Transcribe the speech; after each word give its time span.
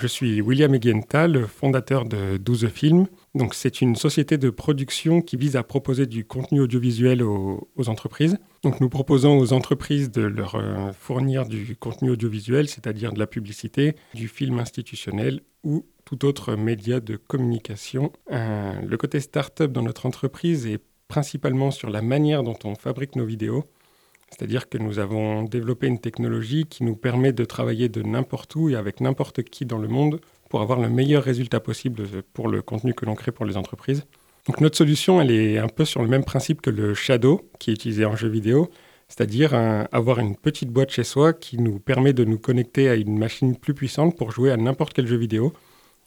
Je 0.00 0.06
suis 0.06 0.40
William 0.40 0.72
Eguenta, 0.72 1.26
le 1.26 1.46
fondateur 1.46 2.04
de 2.04 2.36
12 2.36 2.68
Films. 2.68 3.06
Donc, 3.34 3.54
c'est 3.54 3.80
une 3.80 3.96
société 3.96 4.38
de 4.38 4.48
production 4.48 5.20
qui 5.20 5.36
vise 5.36 5.56
à 5.56 5.64
proposer 5.64 6.06
du 6.06 6.24
contenu 6.24 6.60
audiovisuel 6.60 7.20
aux, 7.22 7.68
entreprises. 7.88 8.38
Donc, 8.62 8.80
nous 8.80 8.88
proposons 8.88 9.38
aux 9.38 9.52
entreprises 9.52 10.12
de 10.12 10.22
leur 10.22 10.54
euh, 10.54 10.92
fournir 10.92 11.46
du 11.46 11.74
contenu 11.74 12.10
audiovisuel, 12.10 12.68
c'est-à-dire 12.68 13.12
de 13.12 13.18
la 13.18 13.26
publicité, 13.26 13.96
du 14.14 14.28
film 14.28 14.60
institutionnel 14.60 15.40
ou 15.64 15.84
tout 16.04 16.24
autre 16.24 16.54
média 16.54 17.00
de 17.00 17.16
communication. 17.16 18.12
Euh, 18.30 18.80
le 18.80 18.96
côté 18.96 19.18
start-up 19.18 19.72
dans 19.72 19.82
notre 19.82 20.06
entreprise 20.06 20.66
est 20.66 20.80
principalement 21.08 21.72
sur 21.72 21.90
la 21.90 22.02
manière 22.02 22.44
dont 22.44 22.58
on 22.64 22.76
fabrique 22.76 23.16
nos 23.16 23.24
vidéos. 23.24 23.64
C'est-à-dire 24.30 24.68
que 24.68 24.78
nous 24.78 24.98
avons 24.98 25.42
développé 25.42 25.86
une 25.86 25.98
technologie 25.98 26.66
qui 26.66 26.84
nous 26.84 26.96
permet 26.96 27.32
de 27.32 27.44
travailler 27.44 27.88
de 27.88 28.02
n'importe 28.02 28.54
où 28.56 28.68
et 28.68 28.76
avec 28.76 29.00
n'importe 29.00 29.42
qui 29.42 29.64
dans 29.64 29.78
le 29.78 29.88
monde 29.88 30.20
pour 30.48 30.60
avoir 30.60 30.80
le 30.80 30.88
meilleur 30.88 31.24
résultat 31.24 31.60
possible 31.60 32.04
pour 32.32 32.48
le 32.48 32.62
contenu 32.62 32.94
que 32.94 33.04
l'on 33.04 33.14
crée 33.14 33.32
pour 33.32 33.44
les 33.44 33.56
entreprises. 33.56 34.04
Donc 34.46 34.60
notre 34.60 34.76
solution, 34.76 35.20
elle 35.20 35.30
est 35.30 35.58
un 35.58 35.68
peu 35.68 35.84
sur 35.84 36.02
le 36.02 36.08
même 36.08 36.24
principe 36.24 36.62
que 36.62 36.70
le 36.70 36.94
Shadow 36.94 37.42
qui 37.58 37.70
est 37.70 37.74
utilisé 37.74 38.04
en 38.04 38.16
jeu 38.16 38.28
vidéo, 38.28 38.70
c'est-à-dire 39.08 39.54
avoir 39.92 40.20
une 40.20 40.36
petite 40.36 40.70
boîte 40.70 40.90
chez 40.90 41.04
soi 41.04 41.32
qui 41.32 41.58
nous 41.58 41.78
permet 41.78 42.12
de 42.12 42.24
nous 42.24 42.38
connecter 42.38 42.88
à 42.88 42.94
une 42.94 43.18
machine 43.18 43.56
plus 43.56 43.74
puissante 43.74 44.16
pour 44.16 44.30
jouer 44.30 44.50
à 44.50 44.56
n'importe 44.56 44.92
quel 44.94 45.06
jeu 45.06 45.16
vidéo. 45.16 45.52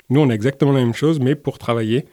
Nous, 0.10 0.20
on 0.20 0.30
a 0.30 0.34
exactement 0.34 0.72
la 0.72 0.82
même 0.82 0.94
chose, 0.94 1.20
mais 1.20 1.36
pour 1.36 1.58
travailler. 1.58 2.06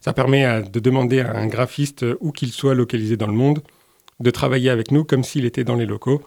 Ça 0.00 0.12
permet 0.12 0.62
de 0.62 0.78
demander 0.78 1.20
à 1.20 1.36
un 1.36 1.46
graphiste, 1.46 2.04
où 2.20 2.30
qu'il 2.30 2.50
soit 2.52 2.74
localisé 2.74 3.16
dans 3.16 3.26
le 3.26 3.32
monde, 3.32 3.60
de 4.20 4.30
travailler 4.30 4.70
avec 4.70 4.90
nous 4.90 5.04
comme 5.04 5.24
s'il 5.24 5.44
était 5.44 5.64
dans 5.64 5.76
les 5.76 5.86
locaux 5.86 6.22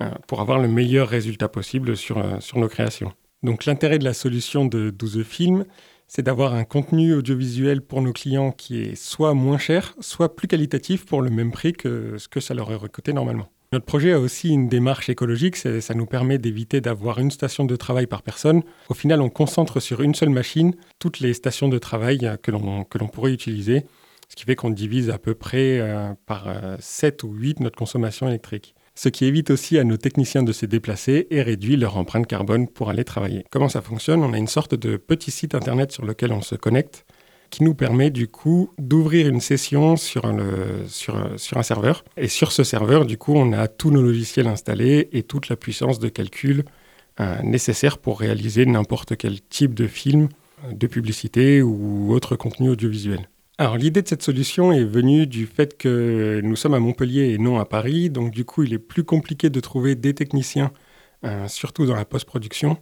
euh, 0.00 0.10
pour 0.26 0.40
avoir 0.40 0.58
le 0.58 0.68
meilleur 0.68 1.08
résultat 1.08 1.48
possible 1.48 1.96
sur, 1.96 2.18
euh, 2.18 2.40
sur 2.40 2.58
nos 2.58 2.68
créations. 2.68 3.12
Donc 3.42 3.64
l'intérêt 3.66 3.98
de 3.98 4.04
la 4.04 4.14
solution 4.14 4.64
de 4.64 4.90
12 4.90 5.22
Films, 5.24 5.64
c'est 6.06 6.22
d'avoir 6.22 6.54
un 6.54 6.64
contenu 6.64 7.14
audiovisuel 7.14 7.82
pour 7.82 8.02
nos 8.02 8.12
clients 8.12 8.50
qui 8.50 8.82
est 8.82 8.94
soit 8.94 9.34
moins 9.34 9.58
cher, 9.58 9.94
soit 10.00 10.34
plus 10.34 10.48
qualitatif 10.48 11.06
pour 11.06 11.22
le 11.22 11.30
même 11.30 11.52
prix 11.52 11.72
que 11.72 12.18
ce 12.18 12.28
que 12.28 12.40
ça 12.40 12.54
leur 12.54 12.70
aurait 12.70 12.88
coûté 12.88 13.12
normalement. 13.12 13.48
Notre 13.72 13.84
projet 13.84 14.12
a 14.12 14.18
aussi 14.18 14.48
une 14.48 14.68
démarche 14.68 15.08
écologique, 15.08 15.56
ça 15.56 15.94
nous 15.94 16.06
permet 16.06 16.38
d'éviter 16.38 16.80
d'avoir 16.80 17.20
une 17.20 17.30
station 17.30 17.64
de 17.64 17.76
travail 17.76 18.08
par 18.08 18.22
personne. 18.22 18.64
Au 18.88 18.94
final, 18.94 19.20
on 19.20 19.30
concentre 19.30 19.78
sur 19.78 20.02
une 20.02 20.16
seule 20.16 20.30
machine 20.30 20.74
toutes 20.98 21.20
les 21.20 21.34
stations 21.34 21.68
de 21.68 21.78
travail 21.78 22.32
que 22.42 22.50
l'on 22.50 23.08
pourrait 23.12 23.32
utiliser 23.32 23.84
ce 24.30 24.36
qui 24.36 24.44
fait 24.44 24.54
qu'on 24.54 24.70
divise 24.70 25.10
à 25.10 25.18
peu 25.18 25.34
près 25.34 25.80
euh, 25.80 26.14
par 26.24 26.48
7 26.78 27.24
euh, 27.24 27.26
ou 27.26 27.34
8 27.34 27.60
notre 27.60 27.76
consommation 27.76 28.28
électrique. 28.28 28.74
Ce 28.94 29.08
qui 29.08 29.24
évite 29.24 29.50
aussi 29.50 29.76
à 29.78 29.84
nos 29.84 29.96
techniciens 29.96 30.42
de 30.42 30.52
se 30.52 30.66
déplacer 30.66 31.26
et 31.30 31.42
réduit 31.42 31.76
leur 31.76 31.96
empreinte 31.96 32.26
carbone 32.26 32.68
pour 32.68 32.90
aller 32.90 33.04
travailler. 33.04 33.44
Comment 33.50 33.68
ça 33.68 33.82
fonctionne? 33.82 34.22
On 34.22 34.32
a 34.32 34.38
une 34.38 34.46
sorte 34.46 34.74
de 34.74 34.96
petit 34.96 35.30
site 35.30 35.54
internet 35.54 35.90
sur 35.90 36.04
lequel 36.04 36.32
on 36.32 36.42
se 36.42 36.54
connecte 36.54 37.04
qui 37.50 37.64
nous 37.64 37.74
permet 37.74 38.10
du 38.10 38.28
coup 38.28 38.70
d'ouvrir 38.78 39.26
une 39.26 39.40
session 39.40 39.96
sur 39.96 40.24
un, 40.24 41.62
serveur. 41.62 42.04
Et 42.16 42.28
sur 42.28 42.52
ce 42.52 42.62
serveur, 42.62 43.04
du 43.06 43.18
coup, 43.18 43.34
on 43.34 43.52
a 43.52 43.66
tous 43.66 43.90
nos 43.90 44.02
logiciels 44.02 44.46
installés 44.46 45.08
et 45.12 45.24
toute 45.24 45.48
la 45.48 45.56
puissance 45.56 45.98
de 45.98 46.08
calcul 46.08 46.64
euh, 47.18 47.42
nécessaire 47.42 47.98
pour 47.98 48.20
réaliser 48.20 48.66
n'importe 48.66 49.16
quel 49.16 49.40
type 49.40 49.74
de 49.74 49.88
film, 49.88 50.28
de 50.70 50.86
publicité 50.86 51.60
ou 51.60 52.12
autre 52.12 52.36
contenu 52.36 52.68
audiovisuel. 52.68 53.28
Alors 53.60 53.76
l'idée 53.76 54.00
de 54.00 54.08
cette 54.08 54.22
solution 54.22 54.72
est 54.72 54.84
venue 54.84 55.26
du 55.26 55.44
fait 55.44 55.76
que 55.76 56.40
nous 56.42 56.56
sommes 56.56 56.72
à 56.72 56.78
Montpellier 56.78 57.34
et 57.34 57.36
non 57.36 57.58
à 57.58 57.66
Paris, 57.66 58.08
donc 58.08 58.30
du 58.30 58.46
coup 58.46 58.62
il 58.62 58.72
est 58.72 58.78
plus 58.78 59.04
compliqué 59.04 59.50
de 59.50 59.60
trouver 59.60 59.96
des 59.96 60.14
techniciens, 60.14 60.72
euh, 61.26 61.46
surtout 61.46 61.84
dans 61.84 61.94
la 61.94 62.06
post-production, 62.06 62.78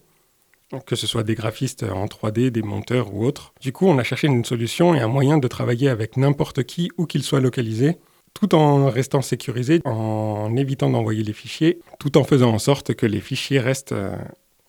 que 0.87 0.94
ce 0.94 1.09
soit 1.09 1.25
des 1.25 1.34
graphistes 1.34 1.83
en 1.83 2.06
3D, 2.06 2.50
des 2.50 2.62
monteurs 2.62 3.12
ou 3.12 3.25
autres. 3.25 3.55
Du 3.61 3.72
coup 3.72 3.88
on 3.88 3.99
a 3.99 4.05
cherché 4.05 4.28
une 4.28 4.44
solution 4.44 4.94
et 4.94 5.00
un 5.00 5.09
moyen 5.09 5.38
de 5.38 5.49
travailler 5.49 5.88
avec 5.88 6.17
n'importe 6.17 6.62
qui 6.62 6.93
où 6.97 7.06
qu'il 7.06 7.25
soit 7.25 7.41
localisé, 7.41 7.97
tout 8.33 8.55
en 8.55 8.88
restant 8.88 9.21
sécurisé, 9.21 9.81
en 9.84 10.55
évitant 10.55 10.91
d'envoyer 10.91 11.25
les 11.25 11.33
fichiers, 11.33 11.81
tout 11.99 12.17
en 12.17 12.22
faisant 12.22 12.55
en 12.55 12.61
sorte 12.61 12.94
que 12.94 13.05
les 13.05 13.21
fichiers 13.21 13.59
restent 13.59 13.91
euh, 13.91 14.17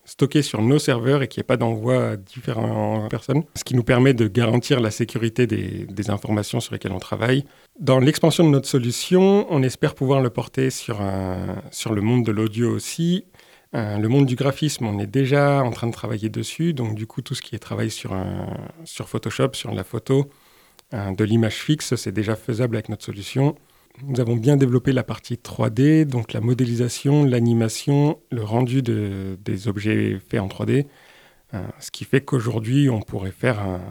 stocké 0.09 0.41
sur 0.41 0.61
nos 0.61 0.79
serveurs 0.79 1.21
et 1.21 1.27
qu'il 1.27 1.39
n'y 1.39 1.43
ait 1.43 1.51
pas 1.51 1.57
d'envoi 1.57 2.09
à 2.09 2.17
différentes 2.17 3.09
personnes, 3.09 3.43
ce 3.55 3.63
qui 3.63 3.75
nous 3.75 3.83
permet 3.83 4.13
de 4.13 4.27
garantir 4.27 4.79
la 4.79 4.91
sécurité 4.91 5.47
des, 5.47 6.09
informations 6.09 6.59
sur 6.59 6.73
lesquelles 6.73 6.91
on 6.91 6.99
travaille. 6.99 7.45
Dans 7.79 7.99
l'expansion 7.99 8.43
de 8.43 8.49
notre 8.49 8.67
solution, 8.67 9.45
on 9.51 9.61
espère 9.61 9.93
pouvoir 9.93 10.21
le 10.21 10.31
porter 10.31 10.71
sur, 10.71 10.99
le 10.99 12.01
monde 12.01 12.25
de 12.25 12.31
l'audio 12.31 12.73
aussi. 12.73 13.25
Euh, 13.75 13.99
le 13.99 14.07
monde 14.07 14.25
du 14.25 14.35
graphisme, 14.35 14.87
on 14.87 14.97
est 14.97 15.05
déjà 15.05 15.61
en 15.61 15.69
train 15.69 15.85
de 15.85 15.93
travailler 15.93 16.29
dessus, 16.29 16.73
donc 16.73 16.95
du 16.95 17.05
coup 17.05 17.21
tout 17.21 17.35
ce 17.35 17.43
qui 17.43 17.55
est 17.55 17.59
travail 17.59 17.91
sur, 17.91 18.15
sur 18.85 19.07
Photoshop, 19.07 19.49
sur 19.53 19.71
la 19.71 19.83
photo, 19.83 20.31
euh, 20.95 21.11
de 21.11 21.23
l'image 21.23 21.57
fixe, 21.57 21.95
c'est 21.95 22.11
déjà 22.11 22.35
faisable 22.35 22.75
avec 22.75 22.89
notre 22.89 23.05
solution. 23.05 23.55
Nous 24.03 24.19
avons 24.19 24.35
bien 24.35 24.55
développé 24.55 24.91
la 24.93 25.03
partie 25.03 25.35
3D, 25.35 26.05
donc 26.05 26.33
la 26.33 26.41
modélisation, 26.41 27.25
l'animation, 27.25 28.19
le 28.31 28.43
rendu 28.43 28.81
des 28.81 29.67
objets 29.67 30.19
faits 30.19 30.39
en 30.39 30.47
3D, 30.47 30.85
euh, 31.53 31.67
ce 31.79 31.91
qui 31.91 32.05
fait 32.05 32.21
qu'aujourd'hui, 32.21 32.89
on 32.89 33.01
pourrait 33.01 33.31
faire 33.31 33.59
un, 33.59 33.81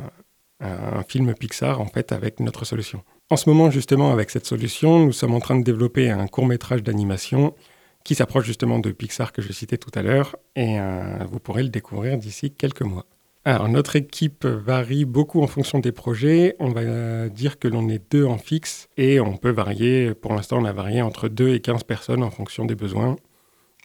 film 1.07 1.35
Pixar 1.35 1.81
en 1.81 1.87
fait 1.87 2.11
avec 2.11 2.41
notre 2.41 2.65
solution. 2.65 3.05
En 3.31 3.37
ce 3.37 3.49
moment, 3.49 3.71
justement, 3.71 4.11
avec 4.13 4.31
cette 4.31 4.45
solution, 4.45 4.99
nous 4.99 5.13
sommes 5.13 5.35
en 5.35 5.41
train 5.41 5.57
de 5.57 5.63
développer 5.63 6.11
un 6.11 6.27
court 6.27 6.47
métrage 6.47 6.83
d'animation 6.83 7.55
qui 8.03 8.17
s'approche 8.17 8.47
justement 8.47 8.81
de 8.81 8.91
Pixar 8.91 9.33
que 9.33 9.41
je 9.41 9.53
citais 9.53 9.79
tout 9.79 9.91
à 9.95 10.03
l'heure, 10.03 10.37
et 10.57 10.81
euh, 10.81 11.19
vous 11.31 11.39
pourrez 11.39 11.63
le 11.63 11.69
découvrir 11.69 12.19
d'ici 12.19 12.51
quelques 12.51 12.83
mois. 12.83 13.07
Alors, 13.48 13.70
notre 13.70 13.97
équipe 13.97 14.44
varie 14.44 15.06
beaucoup 15.06 15.41
en 15.41 15.47
fonction 15.47 15.78
des 15.78 15.91
projets. 15.91 16.54
On 16.59 16.69
va 16.69 17.31
dire 17.31 17.59
que 17.59 17.66
l'on 17.66 17.88
est 17.88 18.12
deux 18.12 18.26
en 18.26 18.36
fixe 18.36 18.91
et 18.98 19.20
on 19.20 19.38
peut 19.38 19.48
varier, 19.48 20.12
pour 20.12 20.34
l'instant, 20.34 20.59
on 20.59 20.66
a 20.66 20.72
varié 20.75 21.00
entre 21.00 21.31
2 21.31 21.54
et 21.54 21.60
15 21.60 21.84
personnes 21.84 22.22
en 22.22 22.31
fonction 22.31 22.66
des 22.66 22.75
besoins. 22.75 23.16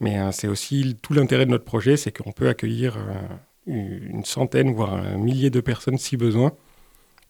Mais 0.01 0.19
euh, 0.19 0.33
c'est 0.33 0.49
aussi 0.49 0.97
tout 1.01 1.13
l'intérêt 1.13 1.45
de 1.45 1.51
notre 1.51 1.63
projet, 1.63 1.95
c'est 1.95 2.11
qu'on 2.11 2.33
peut 2.33 2.49
accueillir 2.49 2.97
euh, 2.97 3.13
une 3.65 4.25
centaine, 4.25 4.73
voire 4.73 4.95
un 4.95 5.15
millier 5.15 5.49
de 5.49 5.61
personnes 5.61 5.97
si 5.97 6.17
besoin, 6.17 6.51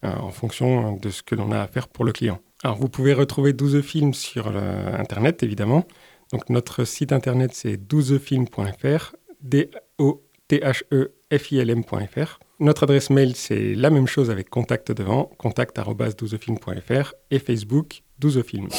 euh, 0.04 0.12
en 0.16 0.32
fonction 0.32 0.94
de 0.94 1.12
ce 1.12 1.22
que 1.22 1.36
l'on 1.36 1.52
a 1.52 1.60
à 1.60 1.68
faire 1.68 1.88
pour 1.88 2.04
le 2.04 2.14
client. 2.14 2.40
Alors, 2.64 2.78
vous 2.78 2.90
pouvez 2.90 3.14
retrouver 3.14 3.54
12 3.54 3.82
films 3.82 4.16
sur 4.16 4.48
Internet, 4.48 5.44
évidemment. 5.44 5.86
Donc, 6.32 6.50
notre 6.50 6.84
site 6.84 7.12
Internet, 7.12 7.52
c'est 7.54 7.76
12films.fr, 7.78 9.14
D-O-T-H-E 9.44 10.33
film.fr. 11.38 12.40
Notre 12.60 12.84
adresse 12.84 13.10
mail, 13.10 13.36
c'est 13.36 13.76
la 13.76 13.90
même 13.90 14.08
chose 14.08 14.30
avec 14.30 14.50
contact 14.50 14.92
devant, 14.92 15.32
contact.douzefilm.fr 15.38 17.14
et 17.32 17.40
Facebook 17.40 18.04
12film. 18.22 18.70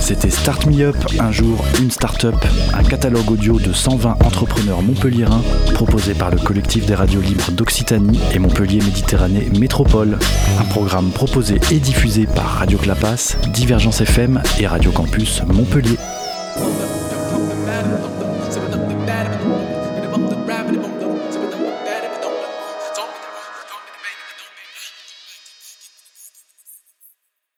C'était 0.00 0.28
Start 0.28 0.66
Me 0.66 0.82
Up, 0.82 0.96
un 1.18 1.32
jour, 1.32 1.64
une 1.80 1.90
start-up, 1.90 2.34
un 2.74 2.84
catalogue 2.84 3.30
audio 3.30 3.58
de 3.58 3.72
120 3.72 4.22
entrepreneurs 4.22 4.82
montpelliérains 4.82 5.42
proposé 5.72 6.12
par 6.12 6.30
le 6.30 6.36
collectif 6.36 6.84
des 6.84 6.94
radios 6.94 7.22
libres 7.22 7.50
d'Occitanie 7.52 8.20
et 8.34 8.38
Montpellier 8.38 8.80
Méditerranée 8.80 9.48
Métropole. 9.58 10.18
Un 10.60 10.64
programme 10.64 11.10
proposé 11.10 11.58
et 11.72 11.78
diffusé 11.78 12.26
par 12.26 12.44
Radio 12.44 12.76
Clapas, 12.76 13.36
Divergence 13.54 14.02
FM 14.02 14.42
et 14.60 14.66
Radio 14.66 14.92
Campus 14.92 15.42
Montpellier. 15.46 15.96